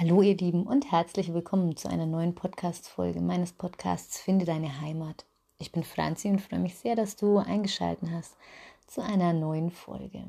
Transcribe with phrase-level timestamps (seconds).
[0.00, 5.26] Hallo ihr Lieben und herzlich willkommen zu einer neuen Podcast-Folge meines Podcasts Finde deine Heimat.
[5.58, 8.34] Ich bin Franzi und freue mich sehr, dass du eingeschaltet hast
[8.86, 10.24] zu einer neuen Folge.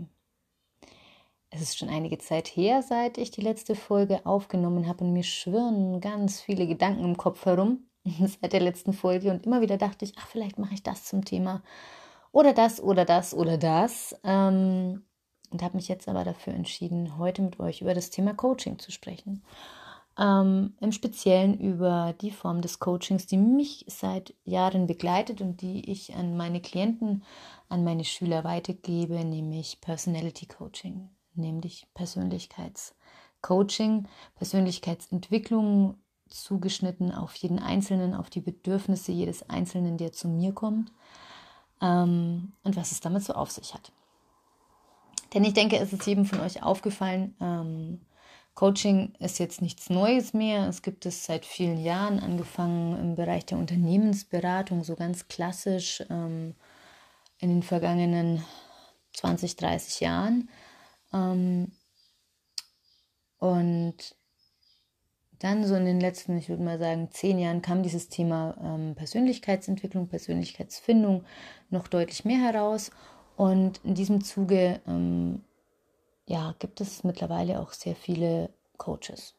[1.52, 5.24] Es ist schon einige Zeit her, seit ich die letzte Folge aufgenommen habe und mir
[5.24, 7.86] schwirren ganz viele Gedanken im Kopf herum
[8.42, 11.24] seit der letzten Folge und immer wieder dachte ich, ach, vielleicht mache ich das zum
[11.24, 11.64] Thema
[12.34, 14.20] oder das oder das oder das.
[14.26, 15.06] Ähm,
[15.52, 18.92] und habe mich jetzt aber dafür entschieden, heute mit euch über das Thema Coaching zu
[18.92, 19.44] sprechen.
[20.18, 25.90] Ähm, Im Speziellen über die Form des Coachings, die mich seit Jahren begleitet und die
[25.90, 27.24] ich an meine Klienten,
[27.70, 35.96] an meine Schüler weitergebe, nämlich Personality Coaching, nämlich Persönlichkeitscoaching, Persönlichkeitsentwicklung
[36.28, 40.92] zugeschnitten auf jeden Einzelnen, auf die Bedürfnisse jedes Einzelnen, der zu mir kommt
[41.82, 43.92] ähm, und was es damit so auf sich hat.
[45.34, 48.02] Denn ich denke, es ist jedem von euch aufgefallen, ähm,
[48.54, 50.68] Coaching ist jetzt nichts Neues mehr.
[50.68, 56.56] Es gibt es seit vielen Jahren, angefangen im Bereich der Unternehmensberatung, so ganz klassisch ähm,
[57.40, 58.44] in den vergangenen
[59.14, 60.50] 20, 30 Jahren.
[61.14, 61.72] Ähm,
[63.38, 64.16] und
[65.40, 68.96] dann so in den letzten, ich würde mal sagen, zehn Jahren kam dieses Thema ähm,
[68.96, 71.24] Persönlichkeitsentwicklung, Persönlichkeitsfindung
[71.70, 72.92] noch deutlich mehr heraus.
[73.36, 75.42] Und in diesem Zuge ähm,
[76.32, 79.36] ja, gibt es mittlerweile auch sehr viele Coaches.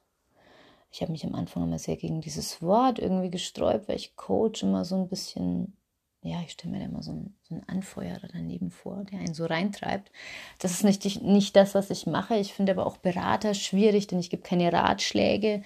[0.91, 4.63] Ich habe mich am Anfang immer sehr gegen dieses Wort irgendwie gesträubt, weil ich Coach
[4.63, 5.75] immer so ein bisschen,
[6.20, 9.33] ja, ich stelle mir da immer so einen, so einen Anfeuerer daneben vor, der einen
[9.33, 10.13] so reintreibt.
[10.59, 12.37] Das ist nicht, nicht das, was ich mache.
[12.37, 15.63] Ich finde aber auch Berater schwierig, denn ich gebe keine Ratschläge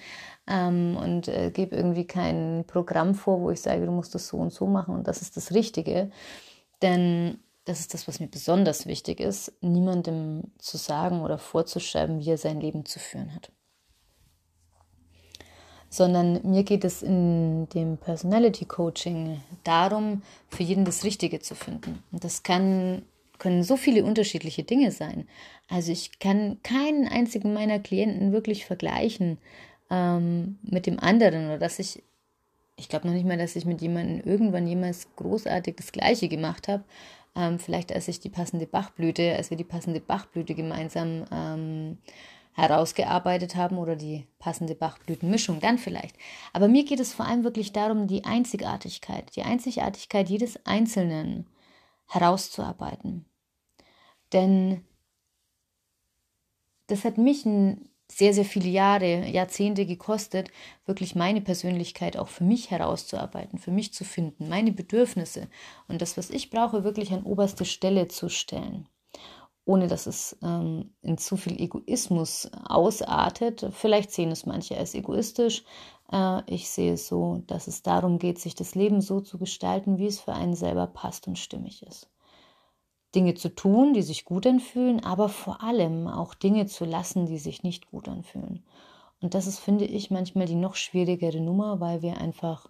[0.47, 4.37] ähm, und äh, gebe irgendwie kein Programm vor, wo ich sage, du musst das so
[4.37, 6.09] und so machen und das ist das Richtige.
[6.81, 12.29] Denn das ist das, was mir besonders wichtig ist, niemandem zu sagen oder vorzuschreiben, wie
[12.29, 13.51] er sein Leben zu führen hat.
[15.89, 22.03] Sondern mir geht es in dem Personality Coaching darum, für jeden das Richtige zu finden.
[22.11, 23.01] Und das kann,
[23.37, 25.27] können so viele unterschiedliche Dinge sein.
[25.67, 29.39] Also ich kann keinen einzigen meiner Klienten wirklich vergleichen
[29.89, 32.01] ähm, mit dem anderen oder dass ich
[32.79, 36.67] ich glaube noch nicht mal, dass ich mit jemandem irgendwann jemals großartig das Gleiche gemacht
[36.67, 36.83] habe,
[37.35, 41.97] ähm, vielleicht als ich die passende Bachblüte, als wir die passende Bachblüte gemeinsam ähm,
[42.53, 46.15] herausgearbeitet haben oder die passende Bachblütenmischung, dann vielleicht.
[46.53, 51.45] Aber mir geht es vor allem wirklich darum, die Einzigartigkeit, die Einzigartigkeit jedes Einzelnen
[52.07, 53.25] herauszuarbeiten.
[54.33, 54.83] Denn
[56.87, 60.49] das hat mich ein sehr, sehr viele Jahre, Jahrzehnte gekostet,
[60.85, 65.47] wirklich meine Persönlichkeit auch für mich herauszuarbeiten, für mich zu finden, meine Bedürfnisse
[65.87, 68.87] und das, was ich brauche, wirklich an oberste Stelle zu stellen.
[69.65, 73.67] Ohne dass es ähm, in zu viel Egoismus ausartet.
[73.73, 75.65] Vielleicht sehen es manche als egoistisch.
[76.09, 79.97] Äh, ich sehe es so, dass es darum geht, sich das Leben so zu gestalten,
[79.97, 82.09] wie es für einen selber passt und stimmig ist.
[83.15, 87.39] Dinge zu tun, die sich gut anfühlen, aber vor allem auch Dinge zu lassen, die
[87.39, 88.63] sich nicht gut anfühlen.
[89.21, 92.69] Und das ist, finde ich, manchmal die noch schwierigere Nummer, weil wir einfach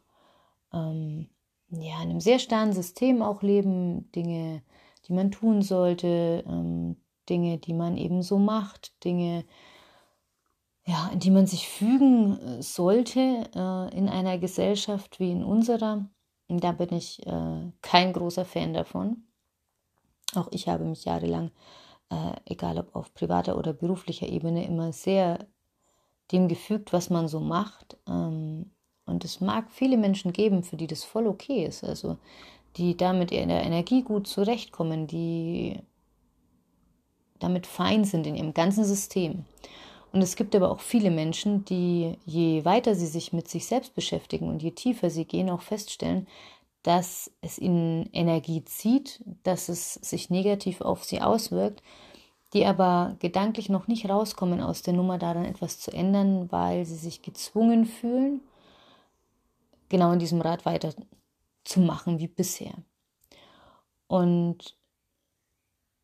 [0.73, 1.27] ähm,
[1.69, 4.61] ja, in einem sehr starren System auch leben, Dinge,
[5.07, 6.97] die man tun sollte, ähm,
[7.29, 9.43] Dinge, die man eben so macht, Dinge,
[10.85, 13.19] ja, in die man sich fügen äh, sollte
[13.53, 16.09] äh, in einer Gesellschaft wie in unserer.
[16.47, 19.26] Da bin ich äh, kein großer Fan davon.
[20.35, 21.51] Auch ich habe mich jahrelang,
[22.09, 25.45] äh, egal ob auf privater oder beruflicher Ebene, immer sehr
[26.31, 27.97] dem gefügt, was man so macht.
[28.07, 28.71] Ähm,
[29.05, 31.83] und es mag viele Menschen geben, für die das voll okay ist.
[31.83, 32.17] Also
[32.75, 35.79] die damit in der Energie gut zurechtkommen, die
[37.39, 39.45] damit fein sind in ihrem ganzen System.
[40.11, 43.93] Und es gibt aber auch viele Menschen, die je weiter sie sich mit sich selbst
[43.93, 46.27] beschäftigen und je tiefer sie gehen, auch feststellen,
[46.87, 51.83] dass es ihnen Energie zieht, dass es sich negativ auf sie auswirkt,
[52.53, 56.95] die aber gedanklich noch nicht rauskommen aus der Nummer, daran etwas zu ändern, weil sie
[56.95, 58.39] sich gezwungen fühlen,
[59.89, 62.75] genau in diesem Rad weiterzumachen wie bisher.
[64.07, 64.77] Und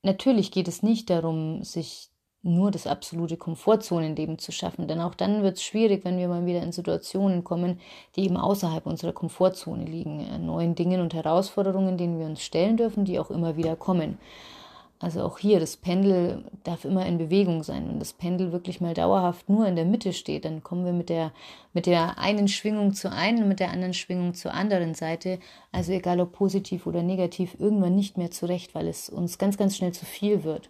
[0.02, 2.10] natürlich geht es nicht darum, sich
[2.44, 4.88] nur das absolute Komfortzonenleben zu schaffen.
[4.88, 7.80] Denn auch dann wird es schwierig, wenn wir mal wieder in Situationen kommen,
[8.16, 10.20] die eben außerhalb unserer Komfortzone liegen.
[10.20, 14.18] Äh, neuen Dingen und Herausforderungen, denen wir uns stellen dürfen, die auch immer wieder kommen.
[15.00, 17.90] Also auch hier, das Pendel darf immer in Bewegung sein.
[17.90, 21.10] Wenn das Pendel wirklich mal dauerhaft nur in der Mitte steht, dann kommen wir mit
[21.10, 21.34] der,
[21.74, 25.40] mit der einen Schwingung zur einen und mit der anderen Schwingung zur anderen Seite,
[25.74, 29.76] also egal ob positiv oder negativ, irgendwann nicht mehr zurecht, weil es uns ganz, ganz
[29.76, 30.70] schnell zu viel wird.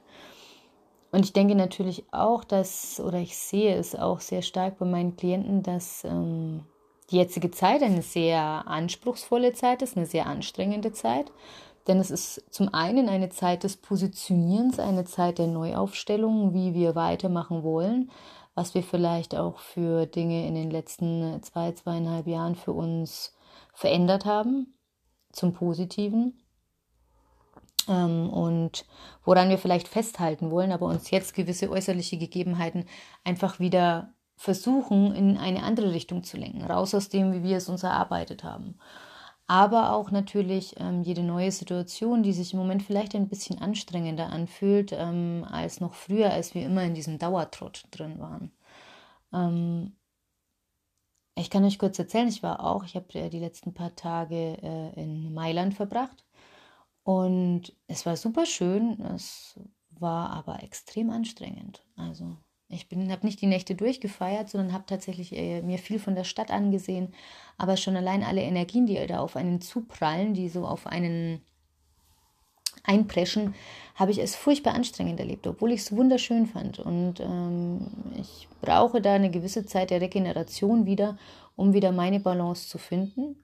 [1.14, 5.16] Und ich denke natürlich auch, dass, oder ich sehe es auch sehr stark bei meinen
[5.16, 6.66] Klienten, dass ähm,
[7.12, 11.32] die jetzige Zeit eine sehr anspruchsvolle Zeit ist, eine sehr anstrengende Zeit.
[11.86, 16.96] Denn es ist zum einen eine Zeit des Positionierens, eine Zeit der Neuaufstellung, wie wir
[16.96, 18.10] weitermachen wollen,
[18.56, 23.36] was wir vielleicht auch für Dinge in den letzten zwei, zweieinhalb Jahren für uns
[23.72, 24.74] verändert haben,
[25.32, 26.43] zum Positiven
[27.88, 28.86] und
[29.26, 32.86] woran wir vielleicht festhalten wollen, aber uns jetzt gewisse äußerliche Gegebenheiten
[33.24, 37.70] einfach wieder versuchen, in eine andere Richtung zu lenken, raus aus dem, wie wir es
[37.70, 38.78] uns erarbeitet haben.
[39.48, 44.30] Aber auch natürlich ähm, jede neue Situation, die sich im Moment vielleicht ein bisschen anstrengender
[44.30, 48.52] anfühlt ähm, als noch früher, als wir immer in diesem Dauertrott drin waren.
[49.34, 49.96] Ähm,
[51.36, 54.58] ich kann euch kurz erzählen, ich war auch, ich habe äh, die letzten paar Tage
[54.62, 56.24] äh, in Mailand verbracht
[57.04, 59.60] und es war super schön, es
[59.90, 61.84] war aber extrem anstrengend.
[61.96, 62.38] Also
[62.70, 66.50] ich habe nicht die Nächte durchgefeiert, sondern habe tatsächlich äh, mir viel von der Stadt
[66.50, 67.14] angesehen.
[67.58, 71.42] Aber schon allein alle Energien, die da auf einen zuprallen, die so auf einen
[72.84, 73.54] einpreschen,
[73.96, 76.80] habe ich es furchtbar anstrengend erlebt, obwohl ich es wunderschön fand.
[76.80, 77.88] Und ähm,
[78.20, 81.18] ich brauche da eine gewisse Zeit der Regeneration wieder,
[81.56, 83.36] um wieder meine Balance zu finden.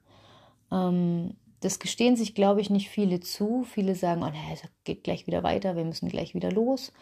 [0.72, 3.64] Ähm, das gestehen sich, glaube ich, nicht viele zu.
[3.64, 6.92] Viele sagen, oh, es geht gleich wieder weiter, wir müssen gleich wieder los.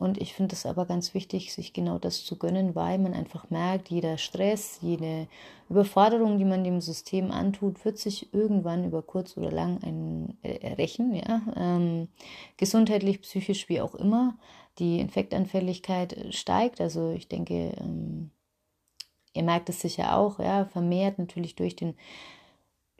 [0.00, 3.50] Und ich finde es aber ganz wichtig, sich genau das zu gönnen, weil man einfach
[3.50, 5.28] merkt, jeder Stress, jede
[5.68, 10.72] Überforderung, die man dem System antut, wird sich irgendwann über kurz oder lang ein, äh,
[10.72, 11.42] rächen, ja?
[11.54, 12.08] Ähm,
[12.56, 14.38] gesundheitlich, psychisch, wie auch immer.
[14.78, 16.80] Die Infektanfälligkeit steigt.
[16.80, 18.30] Also ich denke, ähm,
[19.34, 21.94] ihr merkt es sicher auch, ja, vermehrt natürlich durch den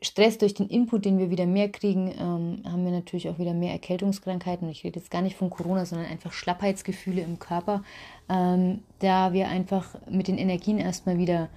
[0.02, 3.52] Stress durch den Input, den wir wieder mehr kriegen, ähm, haben wir natürlich auch wieder
[3.52, 4.68] mehr Erkältungskrankheiten.
[4.70, 7.82] Ich rede jetzt gar nicht von Corona, sondern einfach Schlappheitsgefühle im Körper,
[8.30, 11.50] ähm, da wir einfach mit den Energien erstmal wieder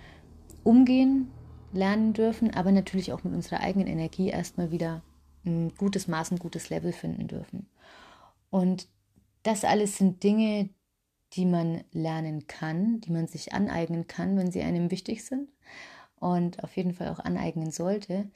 [0.64, 1.32] umgehen
[1.72, 5.02] lernen dürfen, aber natürlich auch mit unserer eigenen Energie erstmal wieder
[5.46, 7.68] ein gutes Maß, ein gutes Level finden dürfen.
[8.50, 8.88] Und
[9.44, 10.70] das alles sind Dinge,
[11.34, 15.50] die man lernen kann, die man sich aneignen kann, wenn sie einem wichtig sind
[16.24, 18.32] und auf jeden Fall auch aneignen sollte,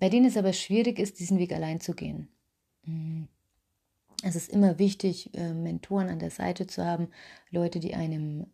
[0.00, 2.28] bei denen es aber schwierig ist, diesen Weg allein zu gehen.
[2.84, 3.28] Mhm.
[4.24, 7.08] Es ist immer wichtig, äh, Mentoren an der Seite zu haben,
[7.50, 8.46] Leute, die einem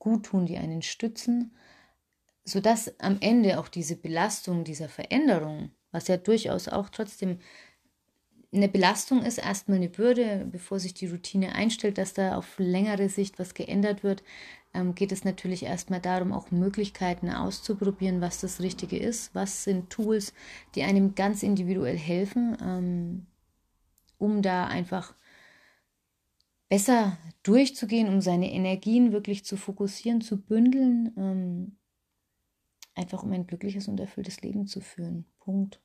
[0.00, 1.54] gut tun, die einen stützen,
[2.42, 7.38] sodass am Ende auch diese Belastung dieser Veränderung, was ja durchaus auch trotzdem
[8.52, 13.08] eine Belastung ist, erstmal eine Bürde, bevor sich die Routine einstellt, dass da auf längere
[13.08, 14.24] Sicht was geändert wird,
[14.74, 19.90] ähm, geht es natürlich erstmal darum, auch Möglichkeiten auszuprobieren, was das Richtige ist, was sind
[19.90, 20.32] Tools,
[20.74, 23.26] die einem ganz individuell helfen, ähm,
[24.18, 25.14] um da einfach
[26.68, 31.76] besser durchzugehen, um seine Energien wirklich zu fokussieren, zu bündeln, ähm,
[32.94, 35.24] einfach um ein glückliches und erfülltes Leben zu führen.
[35.40, 35.80] Punkt.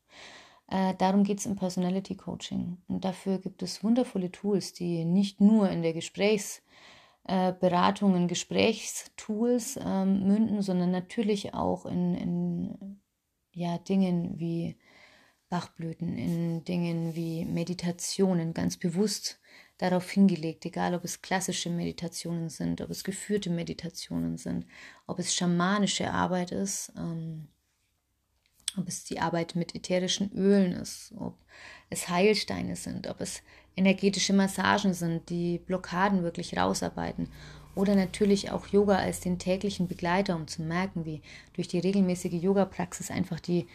[0.67, 2.77] Äh, darum geht es im Personality Coaching.
[2.87, 10.27] Und dafür gibt es wundervolle Tools, die nicht nur in der Gesprächsberatungen, äh, Gesprächstools ähm,
[10.27, 12.99] münden, sondern natürlich auch in, in
[13.53, 14.77] ja, Dingen wie
[15.49, 19.39] Bachblüten, in Dingen wie Meditationen, ganz bewusst
[19.77, 24.65] darauf hingelegt, egal ob es klassische Meditationen sind, ob es geführte Meditationen sind,
[25.05, 26.93] ob es schamanische Arbeit ist.
[26.97, 27.49] Ähm,
[28.77, 31.37] ob es die Arbeit mit ätherischen Ölen ist, ob
[31.89, 33.41] es Heilsteine sind, ob es
[33.75, 37.29] energetische Massagen sind, die Blockaden wirklich rausarbeiten
[37.75, 41.21] oder natürlich auch Yoga als den täglichen Begleiter, um zu merken, wie
[41.53, 43.67] durch die regelmäßige Yoga-Praxis einfach die,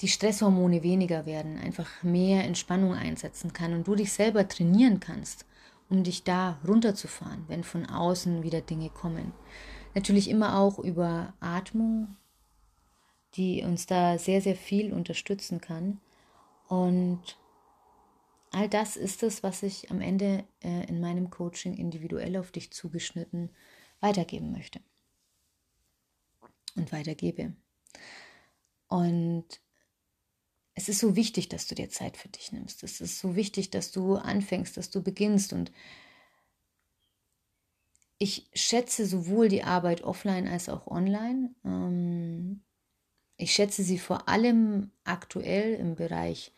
[0.00, 5.44] die Stresshormone weniger werden, einfach mehr Entspannung einsetzen kann und du dich selber trainieren kannst,
[5.90, 9.32] um dich da runterzufahren, wenn von außen wieder Dinge kommen.
[9.94, 12.16] Natürlich immer auch über Atmung,
[13.34, 16.00] die uns da sehr, sehr viel unterstützen kann.
[16.68, 17.38] Und
[18.50, 22.72] all das ist es, was ich am Ende äh, in meinem Coaching individuell auf dich
[22.72, 23.50] zugeschnitten
[24.00, 24.80] weitergeben möchte
[26.76, 27.54] und weitergebe.
[28.88, 29.60] Und
[30.74, 32.84] es ist so wichtig, dass du dir Zeit für dich nimmst.
[32.84, 35.52] Es ist so wichtig, dass du anfängst, dass du beginnst.
[35.52, 35.72] Und
[38.18, 41.54] ich schätze sowohl die Arbeit offline als auch online.
[41.64, 42.07] Ähm,
[43.48, 46.52] ich schätze sie vor allem aktuell im Bereich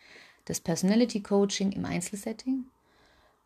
[0.48, 2.64] des Personality Coaching im Einzelsetting,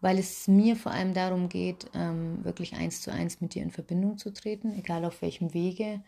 [0.01, 3.71] weil es mir vor allem darum geht, ähm, wirklich eins zu eins mit dir in
[3.71, 6.03] Verbindung zu treten, egal auf welchem Wege.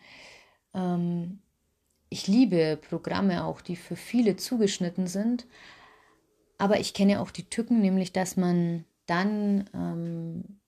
[0.73, 1.37] Ähm,
[2.09, 5.45] ich liebe Programme auch, die für viele zugeschnitten sind,
[6.57, 10.59] aber ich kenne auch die Tücken, nämlich dass man dann ähm,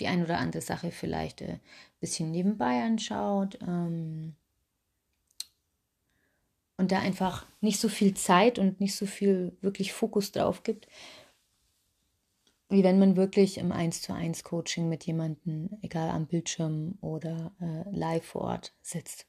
[0.00, 1.58] die ein oder andere Sache vielleicht ein äh,
[2.00, 4.34] bisschen nebenbei anschaut ähm,
[6.80, 10.88] und da einfach nicht so viel Zeit und nicht so viel wirklich Fokus drauf gibt,
[12.70, 17.52] wie wenn man wirklich im 1 zu 1 Coaching mit jemandem, egal am Bildschirm oder
[17.60, 19.26] äh, live vor Ort sitzt.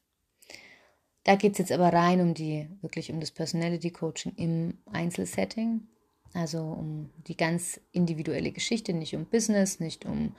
[1.25, 5.87] Da geht es jetzt aber rein um die, wirklich um das Personality Coaching im Einzelsetting.
[6.33, 10.35] Also um die ganz individuelle Geschichte, nicht um Business, nicht um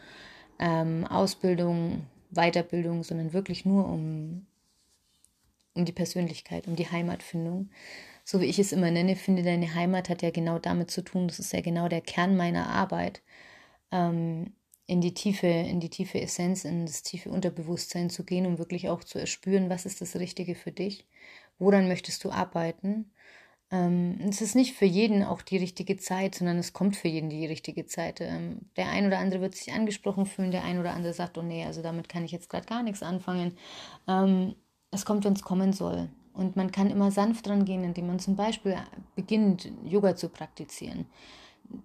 [0.58, 4.46] ähm, Ausbildung, Weiterbildung, sondern wirklich nur um,
[5.74, 7.70] um die Persönlichkeit, um die Heimatfindung
[8.24, 11.28] so wie ich es immer nenne, finde deine Heimat hat ja genau damit zu tun,
[11.28, 13.22] das ist ja genau der Kern meiner Arbeit,
[13.90, 14.52] ähm,
[14.86, 18.88] in die tiefe, in die tiefe Essenz, in das tiefe Unterbewusstsein zu gehen, um wirklich
[18.88, 21.06] auch zu erspüren, was ist das Richtige für dich,
[21.58, 23.12] woran möchtest du arbeiten.
[23.70, 27.30] Ähm, es ist nicht für jeden auch die richtige Zeit, sondern es kommt für jeden
[27.30, 28.20] die richtige Zeit.
[28.20, 31.42] Ähm, der ein oder andere wird sich angesprochen fühlen, der ein oder andere sagt, oh
[31.42, 33.56] nee, also damit kann ich jetzt gerade gar nichts anfangen.
[34.08, 34.56] Ähm,
[34.92, 36.08] es kommt, wenn es kommen soll.
[36.34, 38.76] Und man kann immer sanft rangehen, indem man zum Beispiel
[39.16, 41.06] beginnt, Yoga zu praktizieren.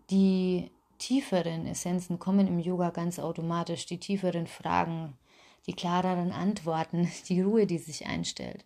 [0.10, 5.18] Die tieferen Essenzen kommen im Yoga ganz automatisch, die tieferen Fragen,
[5.66, 8.64] die klareren Antworten, die Ruhe, die sich einstellt.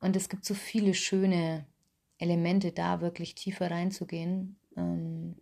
[0.00, 1.64] Und es gibt so viele schöne
[2.18, 5.36] Elemente da, wirklich tiefer reinzugehen, ähm,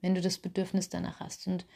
[0.00, 1.46] wenn du das Bedürfnis danach hast.
[1.46, 1.66] Und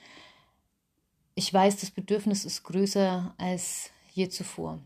[1.34, 4.80] ich weiß, das Bedürfnis ist größer als je zuvor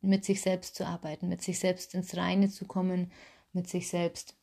[0.00, 3.10] mit sich selbst zu arbeiten, mit sich selbst ins Reine zu kommen,
[3.52, 4.36] mit sich selbst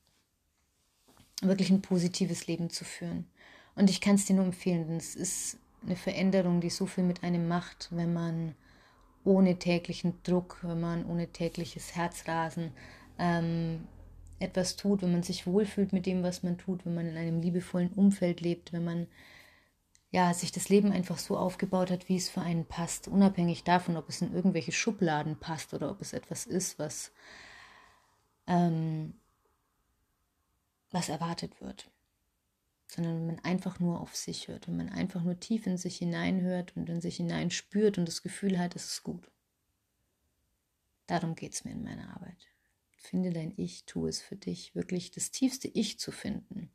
[1.42, 3.28] wirklich ein positives Leben zu führen.
[3.76, 7.04] Und ich kann es dir nur empfehlen, denn es ist eine Veränderung, die so viel
[7.04, 8.56] mit einem macht, wenn man
[9.24, 12.72] ohne täglichen Druck, wenn man ohne tägliches Herzrasen
[13.18, 13.88] ähm,
[14.40, 17.42] etwas tut, wenn man sich wohlfühlt mit dem, was man tut, wenn man in einem
[17.42, 19.08] liebevollen Umfeld lebt, wenn man
[20.16, 23.98] ja, sich das Leben einfach so aufgebaut hat, wie es für einen passt, unabhängig davon,
[23.98, 27.12] ob es in irgendwelche Schubladen passt oder ob es etwas ist, was,
[28.48, 29.14] ähm,
[30.90, 31.92] was erwartet wird.
[32.88, 35.98] Sondern wenn man einfach nur auf sich hört, wenn man einfach nur tief in sich
[35.98, 39.30] hineinhört und in sich hinein spürt und das Gefühl hat, es ist gut.
[41.08, 42.48] Darum geht es mir in meiner Arbeit.
[42.96, 46.72] Finde dein Ich, tu es für dich, wirklich das tiefste Ich zu finden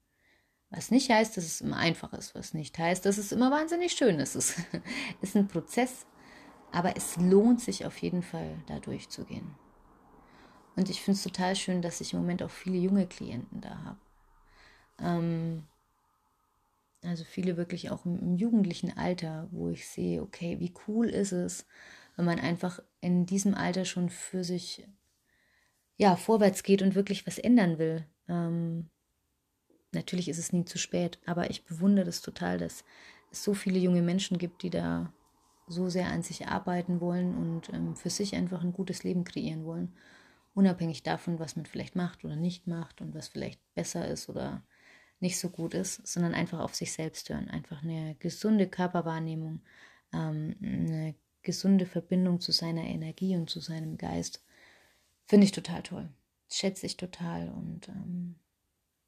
[0.71, 3.93] was nicht heißt, dass es immer einfach ist, was nicht heißt, dass es immer wahnsinnig
[3.93, 4.37] schön ist.
[4.37, 4.57] Es
[5.21, 6.07] ist ein Prozess,
[6.73, 9.55] aber es lohnt sich auf jeden Fall, da durchzugehen.
[10.77, 13.77] Und ich finde es total schön, dass ich im Moment auch viele junge Klienten da
[13.85, 13.99] habe.
[15.01, 15.65] Ähm,
[17.03, 21.33] also viele wirklich auch im, im, jugendlichen Alter, wo ich sehe, okay, wie cool ist
[21.33, 21.67] es,
[22.17, 24.87] wenn man einfach in diesem Alter schon für sich
[25.97, 28.07] ja vorwärts geht und wirklich was ändern will.
[28.29, 28.89] Ähm,
[29.93, 32.85] Natürlich ist es nie zu spät, aber ich bewundere das total, dass
[33.31, 35.13] es so viele junge Menschen gibt, die da
[35.67, 39.65] so sehr an sich arbeiten wollen und ähm, für sich einfach ein gutes Leben kreieren
[39.65, 39.95] wollen.
[40.55, 44.65] Unabhängig davon, was man vielleicht macht oder nicht macht und was vielleicht besser ist oder
[45.21, 47.49] nicht so gut ist, sondern einfach auf sich selbst hören.
[47.49, 49.61] Einfach eine gesunde Körperwahrnehmung,
[50.13, 54.45] ähm, eine gesunde Verbindung zu seiner Energie und zu seinem Geist.
[55.27, 56.09] Finde ich total toll.
[56.49, 58.35] Schätze ich total und ähm,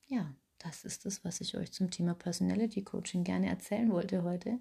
[0.07, 0.33] ja,
[0.63, 4.59] das ist es, was ich euch zum Thema Personality Coaching gerne erzählen wollte heute.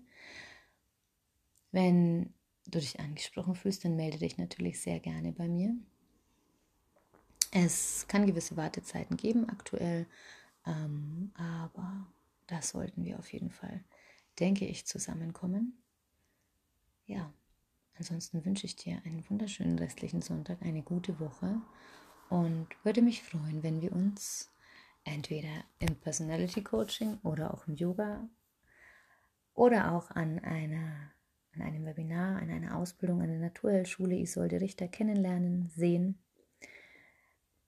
[1.72, 2.34] Wenn
[2.66, 5.76] du dich angesprochen fühlst, dann melde dich natürlich sehr gerne bei mir.
[7.52, 10.08] Es kann gewisse Wartezeiten geben aktuell,
[10.66, 12.08] ähm, aber
[12.48, 13.84] da sollten wir auf jeden Fall,
[14.40, 15.78] denke ich, zusammenkommen.
[17.06, 17.34] Ja,
[17.96, 21.62] ansonsten wünsche ich dir einen wunderschönen restlichen Sonntag, eine gute Woche
[22.30, 24.51] und würde mich freuen, wenn wir uns
[25.04, 28.30] entweder im Personality Coaching oder auch im Yoga
[29.54, 31.12] oder auch an einer
[31.54, 36.18] an einem Webinar, an einer Ausbildung an der Naturheilschule Isolde Richter kennenlernen, sehen.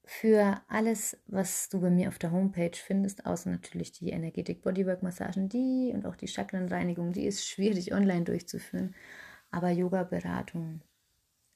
[0.06, 5.02] Für alles, was du bei mir auf der Homepage findest, außer natürlich die Energetik Bodywork
[5.02, 8.96] Massagen, die und auch die Chakrenreinigung, die ist schwierig online durchzuführen,
[9.52, 10.82] aber Yoga Beratung,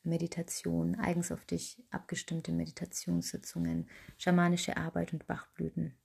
[0.08, 5.96] Meditation, eigens auf dich abgestimmte Meditationssitzungen, schamanische Arbeit und Bachblüten.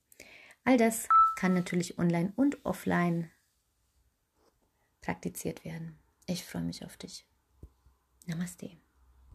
[0.65, 3.31] All das kann natürlich online und offline
[5.01, 5.99] praktiziert werden.
[6.27, 7.27] Ich freue mich auf dich.
[8.27, 8.82] Namaste.